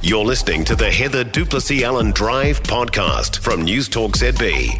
[0.00, 4.70] You're listening to the Heather du Plessis-Allen Drive podcast from News Talk ZB.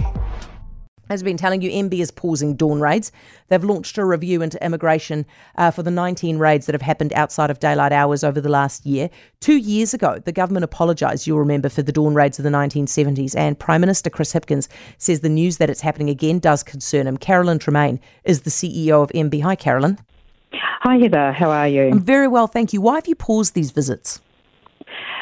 [1.10, 3.10] As I've been telling you, MB is pausing dawn raids.
[3.48, 5.26] They've launched a review into immigration
[5.56, 8.86] uh, for the 19 raids that have happened outside of daylight hours over the last
[8.86, 9.10] year.
[9.40, 13.34] Two years ago, the government apologised, you'll remember, for the dawn raids of the 1970s.
[13.34, 17.16] And Prime Minister Chris Hipkins says the news that it's happening again does concern him.
[17.16, 19.42] Carolyn Tremain is the CEO of MBIE.
[19.42, 19.98] Hi, Carolyn.
[20.52, 21.32] Hi, Heather.
[21.32, 21.88] How are you?
[21.88, 22.80] I'm very well, thank you.
[22.80, 24.20] Why have you paused these visits?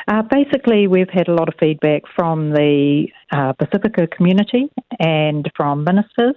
[0.08, 5.82] Uh, basically, we've had a lot of feedback from the uh, Pasifika community and from
[5.82, 6.36] ministers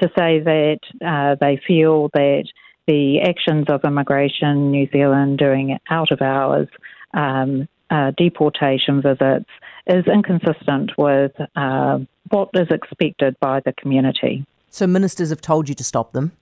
[0.00, 2.44] to say that uh, they feel that
[2.86, 6.68] the actions of Immigration New Zealand doing out of hours
[7.12, 9.50] um, uh, deportation visits
[9.86, 11.98] is inconsistent with uh,
[12.30, 14.46] what is expected by the community.
[14.70, 16.32] So, ministers have told you to stop them?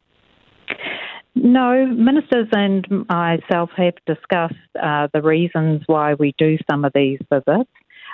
[1.40, 7.20] No, ministers and myself have discussed uh, the reasons why we do some of these
[7.32, 7.70] visits.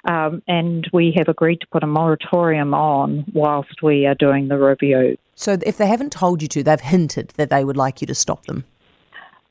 [0.07, 4.59] Um, and we have agreed to put a moratorium on whilst we are doing the
[4.59, 5.17] review.
[5.35, 8.15] So, if they haven't told you to, they've hinted that they would like you to
[8.15, 8.65] stop them.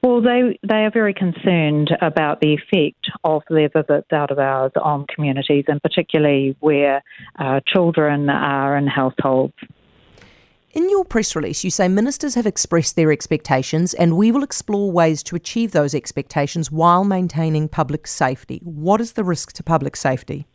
[0.04, 4.74] Well, they they are very concerned about the effect of their visits out of hours
[4.80, 7.02] on communities, and particularly where
[7.40, 9.56] uh, children are in households.
[10.74, 14.92] In your press release, you say ministers have expressed their expectations and we will explore
[14.92, 18.60] ways to achieve those expectations while maintaining public safety.
[18.64, 20.48] What is the risk to public safety?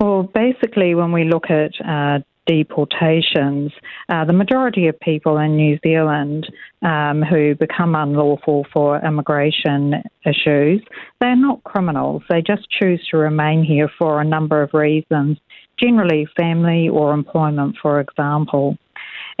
[0.00, 3.70] Well, basically, when we look at uh, deportations,
[4.08, 6.50] uh, the majority of people in New Zealand
[6.82, 10.82] um, who become unlawful for immigration issues,
[11.20, 12.22] they're not criminals.
[12.28, 15.38] They just choose to remain here for a number of reasons,
[15.78, 18.76] generally family or employment, for example.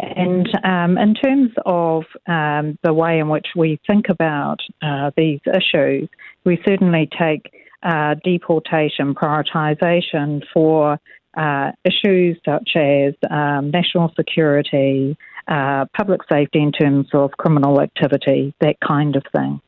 [0.02, 5.40] And um, in terms of um, the way in which we think about uh, these
[5.46, 6.08] issues,
[6.44, 10.98] we certainly take uh, deportation prioritisation for
[11.36, 15.16] uh, issues such as um, national security,
[15.48, 19.60] uh, public safety in terms of criminal activity, that kind of thing.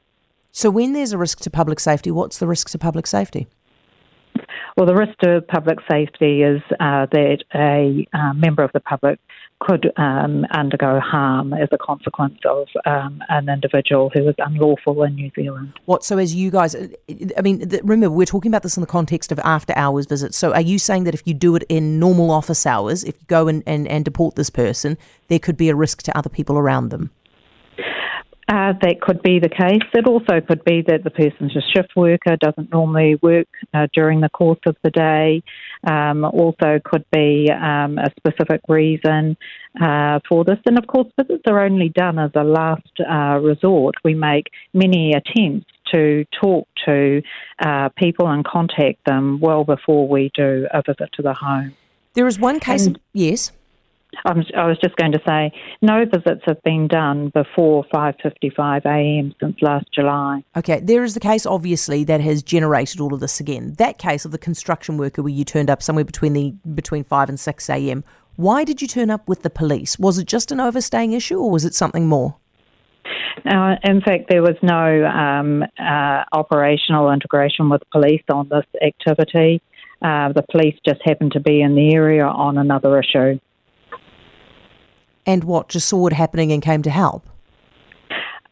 [0.50, 3.46] So, when there's a risk to public safety, what's the risk to public safety?
[4.76, 9.18] Well, the risk to public safety is uh, that a uh, member of the public
[9.60, 15.14] could um, undergo harm as a consequence of um, an individual who is unlawful in
[15.14, 15.78] New Zealand.
[15.84, 16.04] What?
[16.04, 19.38] So, as you guys, I mean, remember, we're talking about this in the context of
[19.40, 20.36] after hours visits.
[20.36, 23.26] So, are you saying that if you do it in normal office hours, if you
[23.26, 24.96] go and, and, and deport this person,
[25.28, 27.10] there could be a risk to other people around them?
[28.52, 29.80] Uh, that could be the case.
[29.94, 34.20] It also could be that the person's a shift worker, doesn't normally work uh, during
[34.20, 35.42] the course of the day.
[35.90, 39.38] Um, also, could be um, a specific reason
[39.80, 40.58] uh, for this.
[40.66, 43.94] And of course, visits are only done as a last uh, resort.
[44.04, 47.22] We make many attempts to talk to
[47.58, 51.74] uh, people and contact them well before we do a visit to the home.
[52.12, 53.50] There is one case, and, yes.
[54.24, 59.34] I'm, i was just going to say, no visits have been done before 5:55 a.m.
[59.40, 60.44] since last July.
[60.56, 63.74] Okay, there is the case, obviously, that has generated all of this again.
[63.78, 67.28] That case of the construction worker where you turned up somewhere between the between 5
[67.30, 68.04] and 6 a.m.
[68.36, 69.98] Why did you turn up with the police?
[69.98, 72.36] Was it just an overstaying issue, or was it something more?
[73.44, 79.60] Uh, in fact, there was no um, uh, operational integration with police on this activity.
[80.00, 83.38] Uh, the police just happened to be in the area on another issue
[85.26, 87.28] and what just saw it happening and came to help?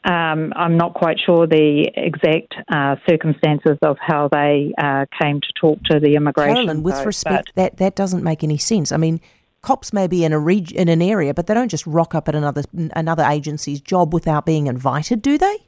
[0.05, 5.49] Um, I'm not quite sure the exact uh, circumstances of how they uh, came to
[5.61, 6.55] talk to the immigration.
[6.55, 8.93] Carolyn, with respect, that that doesn't make any sense.
[8.93, 9.21] I mean,
[9.61, 12.29] cops may be in a reg- in an area, but they don't just rock up
[12.29, 15.59] at another another agency's job without being invited, do they?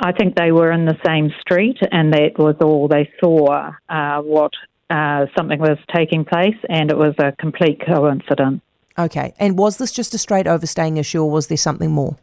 [0.00, 3.72] I think they were in the same street, and that was all they saw.
[3.88, 4.52] Uh, what
[4.90, 8.60] uh, something was taking place, and it was a complete coincidence.
[8.98, 9.32] Okay.
[9.38, 12.16] And was this just a straight overstaying issue or was there something more?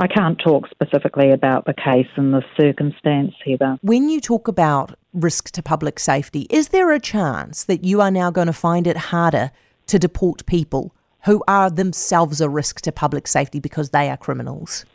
[0.00, 3.78] I can't talk specifically about the case and the circumstance, Heather.
[3.82, 8.10] When you talk about risk to public safety, is there a chance that you are
[8.10, 9.50] now going to find it harder
[9.88, 10.94] to deport people
[11.24, 14.86] who are themselves a risk to public safety because they are criminals?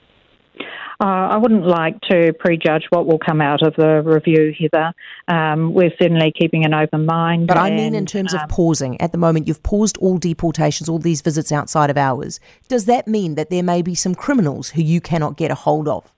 [1.01, 4.93] Uh, I wouldn't like to prejudge what will come out of the review, Heather.
[5.27, 7.47] Um, we're certainly keeping an open mind.
[7.47, 10.87] But I mean, in terms um, of pausing, at the moment, you've paused all deportations,
[10.87, 12.39] all these visits outside of hours.
[12.69, 15.89] Does that mean that there may be some criminals who you cannot get a hold
[15.89, 16.09] of?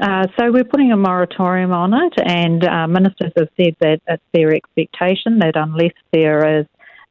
[0.00, 4.22] Uh, so we're putting a moratorium on it, and uh, ministers have said that it's
[4.32, 6.66] their expectation that unless there is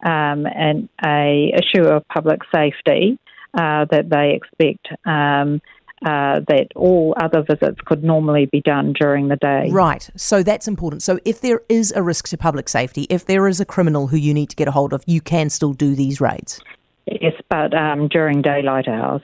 [0.05, 3.19] um, an a issue of public safety,
[3.53, 5.59] uh, that they expect um,
[6.05, 9.69] uh, that all other visits could normally be done during the day.
[9.71, 10.09] Right.
[10.15, 11.01] So that's important.
[11.01, 14.17] So if there is a risk to public safety, if there is a criminal who
[14.17, 16.61] you need to get a hold of, you can still do these raids.
[17.07, 19.21] Yes, but um, during daylight hours.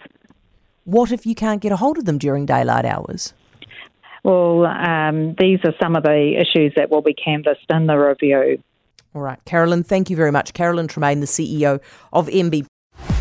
[0.85, 3.33] What if you can't get a hold of them during daylight hours?
[4.23, 8.61] Well, um, these are some of the issues that will be canvassed in the review.
[9.13, 9.43] All right.
[9.45, 10.53] Carolyn, thank you very much.
[10.53, 11.79] Carolyn Tremain, the CEO
[12.11, 12.65] of MBIE.